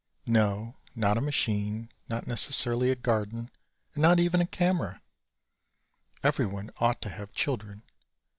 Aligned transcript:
No, 0.25 0.77
not 0.95 1.15
a 1.15 1.21
machine, 1.21 1.91
not 2.09 2.25
necessarily 2.25 2.89
a 2.89 2.95
garden 2.95 3.51
and 3.93 4.01
not 4.01 4.19
even 4.19 4.41
a 4.41 4.47
camera. 4.47 4.99
Everyone 6.23 6.71
ought 6.79 7.03
to 7.03 7.09
have 7.09 7.33
children. 7.33 7.83